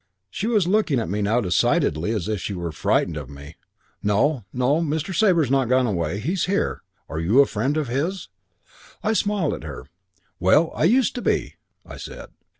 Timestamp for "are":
7.07-7.19